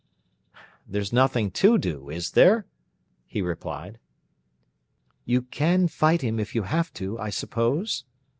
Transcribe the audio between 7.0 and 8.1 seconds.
I suppose?"